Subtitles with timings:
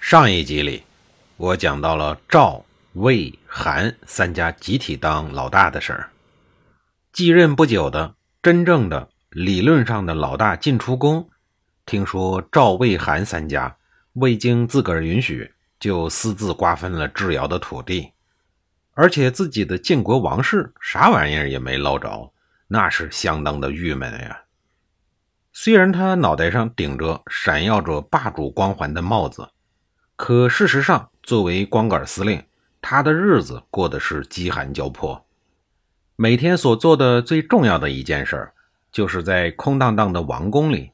[0.00, 0.82] 上一集里，
[1.36, 2.64] 我讲到了赵、
[2.94, 6.10] 魏、韩三家集体当老大的事儿。
[7.12, 11.28] 继任不久的真正的理论上的老大晋出公，
[11.84, 13.76] 听说赵、魏、韩三家
[14.14, 18.10] 未经自个儿允许，就私自瓜分了智瑶的土地，
[18.94, 22.32] 而且自己的晋国王室啥玩意儿也没捞着，
[22.66, 24.44] 那是相当的郁闷呀。
[25.52, 29.46] 虽然他脑袋上顶着闪耀着霸主光环的帽子。
[30.22, 32.44] 可事实上，作为光杆司令，
[32.82, 35.24] 他的日子过得是饥寒交迫。
[36.14, 38.52] 每天所做的最重要的一件事，
[38.92, 40.90] 就是在空荡荡的王宫里，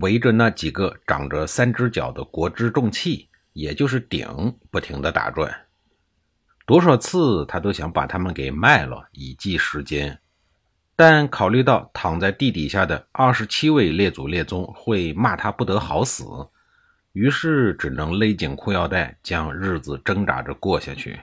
[0.00, 5.54] 围着那几个长着三只脚的国之重器，也就是鼎，不停地打转。
[6.64, 10.18] 多少次他都想把他们给卖了，以计时间，
[10.96, 16.24] 但考虑到躺在地底下的二十七位列祖列宗会骂他不得好死。
[17.12, 21.20] 于是只能勒紧裤腰带，将日子挣扎着过下去。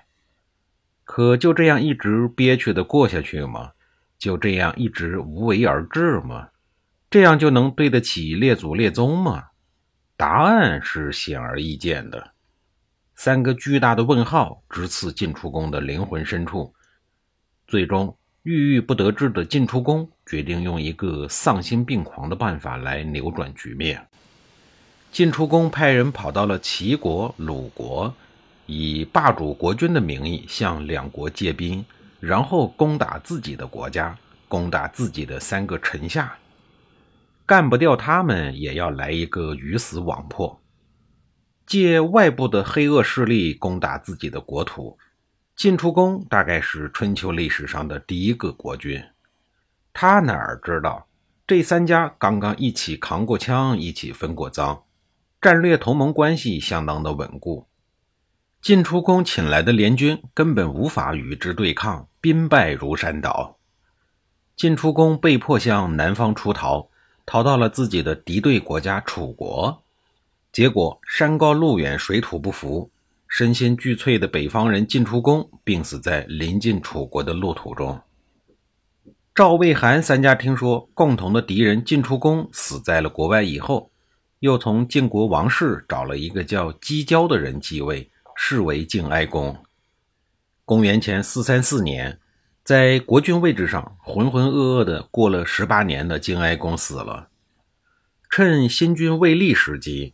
[1.03, 3.71] 可就这样一直憋屈的过下去吗？
[4.17, 6.49] 就这样一直无为而治吗？
[7.09, 9.45] 这样就能对得起列祖列宗吗？
[10.15, 12.31] 答案是显而易见的。
[13.15, 16.73] 三个巨大的问号直刺晋出公的灵魂深处。
[17.67, 24.07] 最终，郁郁不得志的晋出公决定用一个丧心病狂的办法来扭转局面。
[25.11, 28.13] 晋出公派人跑到了齐国、鲁国，
[28.67, 31.83] 以霸主国君的名义向两国借兵，
[32.19, 34.15] 然后攻打自己的国家，
[34.47, 36.37] 攻打自己的三个臣下。
[37.45, 40.61] 干不掉他们，也要来一个鱼死网破。
[41.65, 44.97] 借外部的黑恶势力攻打自己的国土，
[45.55, 49.03] 晋出公大概是春秋历史上的第一个国君。
[49.91, 51.07] 他哪儿知道，
[51.47, 54.83] 这三家刚刚一起扛过枪，一起分过赃。
[55.41, 57.65] 战略同盟关系相当的稳固，
[58.61, 63.55] 晋出公请来的联军根本无法与之对抗，兵败如山倒。
[64.57, 66.89] 晋出公被迫向南方出逃，
[67.25, 69.81] 逃到了自己的敌对国家楚国。
[70.51, 72.91] 结果山高路远，水土不服，
[73.25, 77.97] 身心俱脆的北方人晋出公病死在临近楚国的路途中。
[79.33, 83.89] 赵、魏、韩三家听说共同的敌人晋出公死在了国外以后。
[84.39, 89.55] 又从晋国王室找了一个叫姬郊的人继位，视为晋哀公。
[90.63, 92.19] 公元前四三四年，
[92.63, 97.29] 在国君位置上浑浑噩噩的过了十八年的晋哀公死了。
[98.29, 100.13] 趁新君未立时机，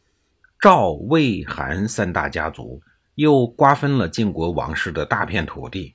[0.60, 2.82] 赵、魏、韩三大家族
[3.16, 5.94] 又瓜分了晋国王室的大片土地，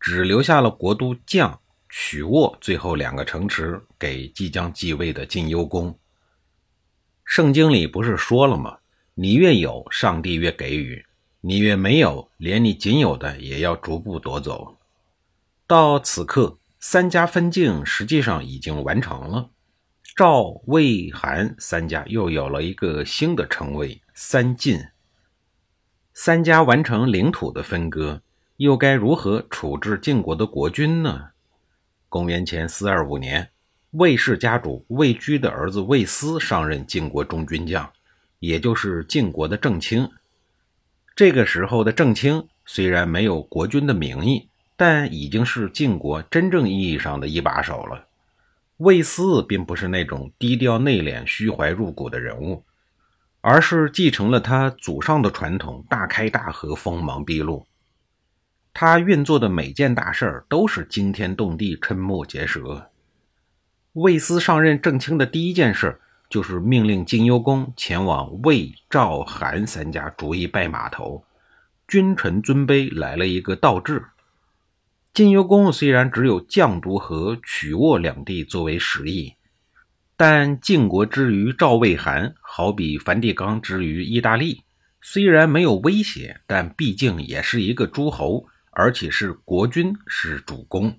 [0.00, 1.56] 只留下了国都绛、
[1.88, 5.96] 曲沃最后两个城池给即将继位的晋幽公。
[7.28, 8.78] 圣经里不是说了吗？
[9.12, 11.04] 你越有，上帝越给予；
[11.42, 14.78] 你越没有，连你仅有的也要逐步夺走。
[15.66, 19.50] 到此刻，三家分晋实际上已经完成了。
[20.16, 24.80] 赵、魏、韩三家又有了一个新的称谓——三晋。
[26.14, 28.22] 三家完成领土的分割，
[28.56, 31.28] 又该如何处置晋国的国君呢？
[32.08, 33.50] 公元前四二五年。
[33.92, 37.90] 魏氏家主魏居的儿子魏斯上任晋国中军将，
[38.38, 40.06] 也就是晋国的正卿。
[41.16, 48.04] 这个时候的正卿虽然没有国君的名义，但已经是晋国真正意义上的一把手了。
[48.76, 52.62] 魏斯并不是那种低调内敛、虚怀入骨的人物，
[53.40, 57.66] 而是继承了他祖上的传统，大开大合、锋芒毕露。
[58.74, 62.90] 他运作的每件大事都是惊天动地、瞠目结舌。
[63.98, 66.00] 魏斯上任正卿的第一件事，
[66.30, 71.24] 就是命令晋幽公前往魏、赵、韩三家逐一拜码头，
[71.88, 74.04] 君臣尊卑来了一个倒置。
[75.12, 79.34] 晋幽公虽然只有绛都和曲沃两地作为实役，
[80.16, 84.62] 但晋国之于赵、魏、韩，好比梵蒂冈之于意大利，
[85.00, 90.96] 虽然没有威胁，但毕竟也是一个诸侯，而且是国君，是主公。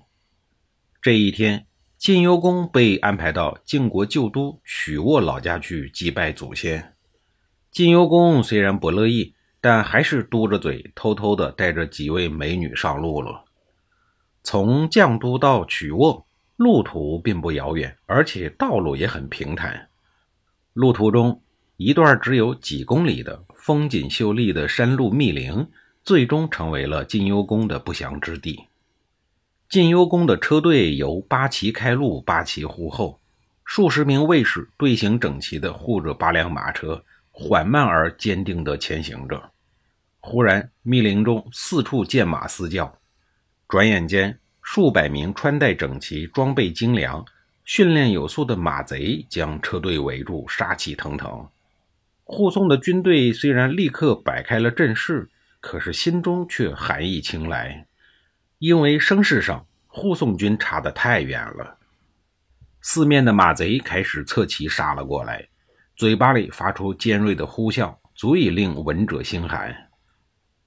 [1.01, 1.65] 这一天。
[1.99, 6.93] 晋幽公被安排到晋国旧都曲沃老家去祭拜祖先。
[7.71, 13.43] 晋幽公虽然不乐意，但还是嘟着嘴，偷偷的带着几位美女上路了。
[14.43, 16.25] 从绛都到曲沃，
[16.55, 19.89] 路途并不遥远，而且道路也很平坦。
[20.71, 21.41] 路途中，
[21.75, 25.67] 一段只有几公里的风景秀丽的山路密林，
[26.01, 28.68] 最终成为了晋幽公的不祥之地。
[29.69, 33.19] 晋幽公的车队由八旗开路，八旗护后，
[33.63, 37.03] 数十名卫士队形整齐地护着八辆马车。
[37.31, 39.51] 缓慢而坚定地前行着。
[40.19, 42.99] 忽然，密林中四处见马嘶叫。
[43.65, 47.23] 转眼间，数百名穿戴整齐、装备精良、
[47.63, 51.47] 训练有素的马贼将车队围住，杀气腾腾。
[52.25, 55.29] 护送的军队虽然立刻摆开了阵势，
[55.61, 57.85] 可是心中却寒意侵来，
[58.59, 61.77] 因为声势上护送军差得太远了。
[62.81, 65.47] 四面的马贼开始侧骑杀了过来。
[65.95, 69.89] 嘴巴里发出尖锐的呼啸，足以令闻者心寒。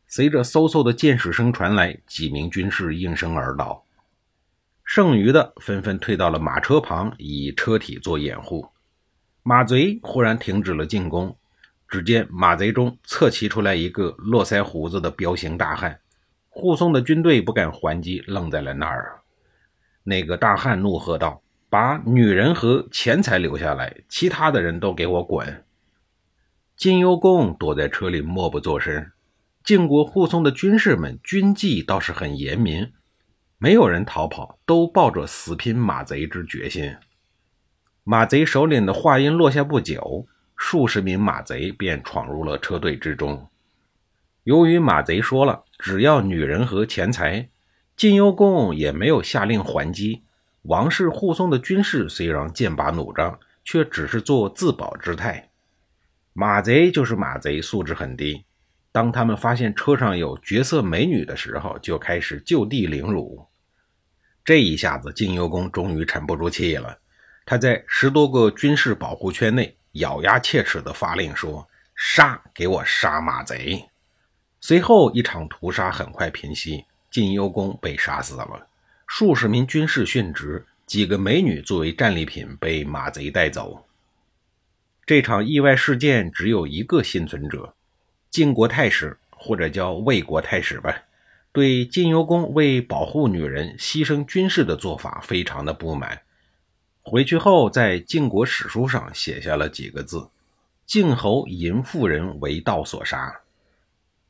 [0.06, 3.86] 随着嗖嗖的箭矢声传来，几名军士应声而倒，
[4.84, 8.68] 剩余的纷纷退到了马车旁，以车体做掩护。
[9.42, 11.34] 马贼忽然停止了进攻，
[11.88, 15.98] 只见马贼中侧骑出来一个络腮胡子的彪形大汉，
[16.54, 19.20] 护送的军队不敢还击，愣在了那儿。
[20.04, 21.42] 那个大汉怒喝道。
[21.72, 25.64] 把女人和钱财留下来，其他的人都给我滚！
[26.76, 29.10] 金幽公躲在车里默不作声。
[29.64, 32.92] 晋国护送的军士们军纪倒是很严明，
[33.56, 36.94] 没有人逃跑，都抱着死拼马贼之决心。
[38.04, 43.48] 马贼首领的话音落下不久，数十名马贼便闯入了车队之中。
[44.44, 47.48] 由于马贼说了只要女人和钱财，
[47.96, 50.24] 晋幽公也没有下令还击。
[50.62, 55.50] 王室护送的军士虽然剑拔弩张，却只是做自保之态。
[56.32, 58.44] 马贼就是马贼，素质很低。
[58.90, 63.46] 当他们发现车上有绝色美女的时候，就开始就地凌辱。
[64.44, 66.98] 这一下子，晋幽公终于沉不住气了。
[67.46, 72.42] 他在十多个军事保护圈内咬牙切齿地发令说：“杀！
[72.52, 73.88] 给我杀马贼！”
[74.64, 78.68] 随后，一场屠杀很快平息，晋幽公被杀死了。
[79.08, 83.84] 数十名军士殉职，几个美女作为战利品被马贼带走。
[85.04, 87.74] 这场意外事件只有一个幸存者，
[88.30, 90.96] 晋国太史或者叫魏国太史吧，
[91.50, 96.22] 对晋幽公为保护女人牺牲军事的做法非常的不满。
[97.02, 100.30] 回去后，在晋国史书上写下了几个字
[100.86, 103.40] ：“晋侯淫妇人为道所杀。”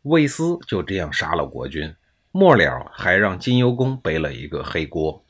[0.03, 1.95] 魏斯就这样杀了国君。
[2.31, 5.23] 末了，还让晋幽公背了一个黑锅，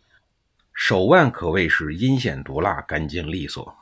[0.73, 3.75] 手腕可谓是阴险毒辣、干净利索。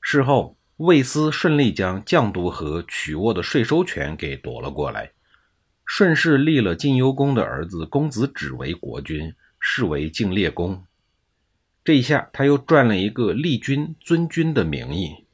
[0.00, 5.12] 事后，魏斯顺利将绛都和曲沃的税收权给夺了过来，
[5.84, 10.82] 顺势立了晋幽公的儿子公子止为国君，是为晋烈公。
[11.84, 15.26] 这一下，他又赚了一个立君尊君的名义。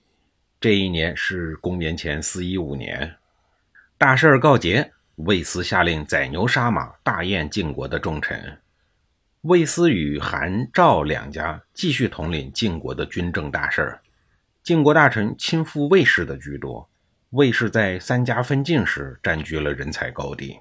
[0.61, 3.15] 这一年是公元前四一五年，
[3.99, 4.93] 大事告捷。
[5.15, 8.59] 魏斯下令宰牛杀马，大宴晋国的重臣。
[9.41, 13.99] 魏斯与韩、赵两家继续统领晋国的军政大事。
[14.63, 16.87] 晋国大臣亲附魏氏的居多。
[17.31, 20.59] 魏氏在三家分晋时占据了人才高地，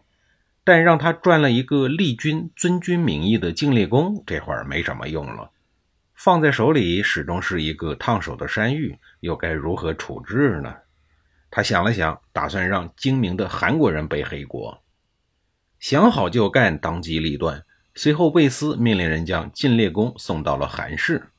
[0.64, 5.52] 但让他赚了一个立君尊君名义的晋厉公，这会儿没什么用了。
[6.14, 10.74] 放在手里始终是一个烫手的山芋，又该如何处置呢？
[11.56, 14.84] 他想了想，打算让精明的韩国人背黑锅。
[15.80, 17.64] 想好就干，当机立断。
[17.94, 21.30] 随后，魏斯命令人将晋烈公送到了韩氏。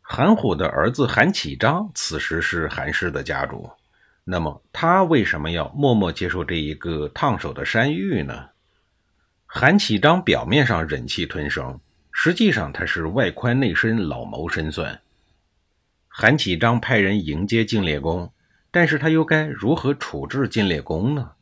[0.00, 3.70] 韩虎的儿子韩启章此时是韩氏的家主，
[4.24, 8.48] 那么他为什么要默默接受这一个烫手的山芋呢？
[9.44, 11.78] 韩启章表面上忍气吞声，
[12.10, 14.98] 实际上他是外宽内深，老谋深算。
[16.08, 18.32] 韩启章派人迎接晋烈公。
[18.70, 21.32] 但是他又该如何处置晋烈公呢？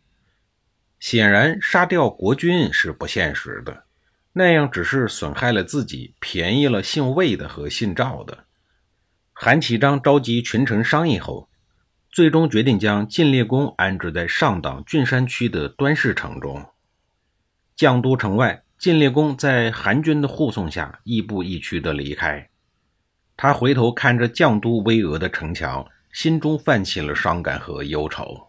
[0.98, 3.84] 显然，杀掉国君是不现实的，
[4.32, 8.44] 那样只是损害了自己，便宜了姓魏的和姓赵的。
[9.32, 11.48] 韩启章召集群臣商议后，
[12.10, 16.64] 最终决定将晋烈公安置在上党郡山区的端氏城中。
[17.76, 22.48] 绛都城外，晋烈公在韩军的护送下，亦步亦趋地离开。
[23.36, 25.86] 他回头看着绛都巍峨的城墙。
[26.16, 28.46] 心中泛起了伤感和忧愁。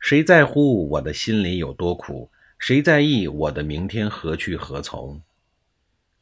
[0.00, 2.30] 谁在乎我的心里有多苦？
[2.58, 5.20] 谁在意我的明天何去何从？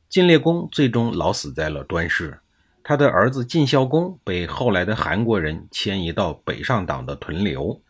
[0.09, 2.41] 晋烈公最终老死在了端氏，
[2.83, 7.81] 他的儿子晋孝公被后来的韩国人迁移到北上党的屯留。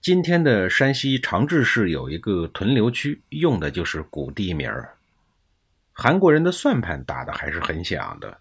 [0.00, 4.94] 今天的山西长治市有一个屯留区，用的就是古地名儿。
[5.92, 8.38] 韩国人的算盘打得还是很响的，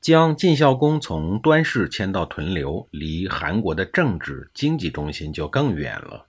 [0.00, 6.26] 将晋孝公从端氏迁到屯留，离韩国的政治经济中心就更远了。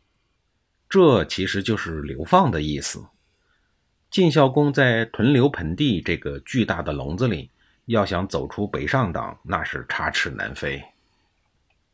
[0.90, 3.06] 这其实就是流放的意思。
[4.10, 7.52] 晋孝公在屯留盆地这个巨大的笼子里，
[7.86, 10.84] 要想走出北上党，那是插翅难飞。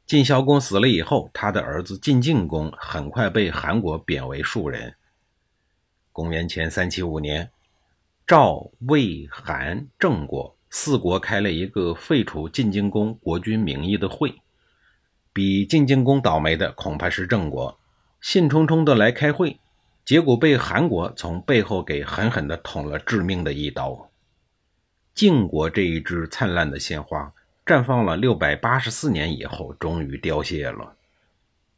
[0.06, 4.96] 晋孝公死了以后，他的儿子晋敬公很快被韩国贬为庶人。
[6.14, 7.52] 公元前三七五年，
[8.26, 14.36] 赵、魏、韩、郑国四国开了一个废除晋敬公国君名义的会。
[15.32, 17.80] 比晋敬公倒霉的恐怕是郑国，
[18.20, 19.58] 兴冲冲的来开会。
[20.04, 24.12] 结果被韩国从背后给狠狠地捅了致命的一刀。
[25.14, 27.32] 晋国这一支灿烂的鲜花，
[27.66, 30.98] 绽放了六百八十四年以后，终于凋谢了。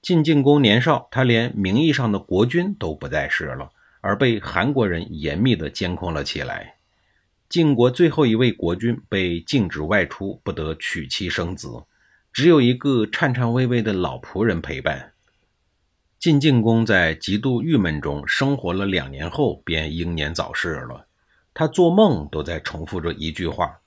[0.02, 3.70] 晋晋公年少，他连名义上的国君都不再是了，
[4.02, 6.77] 而被韩国人严密地监控了起来。
[7.50, 11.86] 晋国最后一位国君被禁止外出，不得娶妻生子，
[12.34, 15.14] 只有一个颤颤巍巍的老仆人陪伴。
[16.20, 21.08] 晋晋公在极度郁闷中生活了两年后，便英年早逝了。
[21.54, 23.80] 他做梦都在重复着一句话：“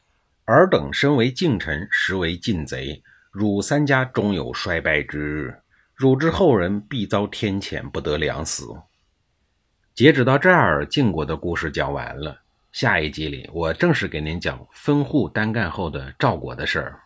[0.46, 3.02] 尔等身为晋臣，实为晋贼。
[3.30, 5.54] 汝三家终有衰败之日，
[5.94, 8.74] 汝之后人必遭天谴，不得良死。”
[9.94, 12.40] 截止到这儿，晋国的故事讲完了。
[12.72, 17.00] 下一集里，我正式给您讲分户单干后的赵国的事儿。